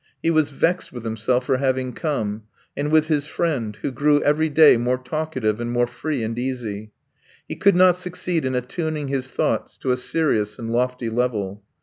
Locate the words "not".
7.75-7.99